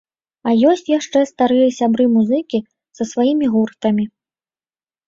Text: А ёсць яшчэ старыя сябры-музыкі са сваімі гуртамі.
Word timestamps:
А 0.47 0.53
ёсць 0.69 0.87
яшчэ 0.91 1.19
старыя 1.31 1.67
сябры-музыкі 1.81 2.59
са 2.99 3.03
сваімі 3.13 3.45
гуртамі. 3.55 4.13